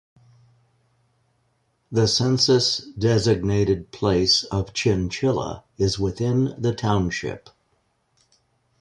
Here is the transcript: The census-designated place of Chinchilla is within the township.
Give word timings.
The 1.91 2.07
census-designated 2.07 3.91
place 3.91 4.43
of 4.45 4.73
Chinchilla 4.73 5.63
is 5.77 5.99
within 5.99 6.59
the 6.59 6.73
township. 6.73 7.51